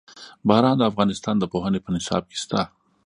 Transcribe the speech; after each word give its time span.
باران 0.47 0.75
د 0.79 0.83
افغانستان 0.91 1.35
د 1.39 1.43
پوهنې 1.53 1.79
په 1.83 1.89
نصاب 1.95 2.23
کې 2.29 2.37
شته. 2.41 2.61